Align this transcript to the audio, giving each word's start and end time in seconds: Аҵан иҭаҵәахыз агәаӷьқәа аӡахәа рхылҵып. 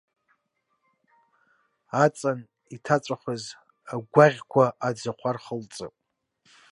Аҵан 2.03 2.39
иҭаҵәахыз 2.75 3.43
агәаӷьқәа 3.93 4.63
аӡахәа 4.87 5.31
рхылҵып. 5.35 5.93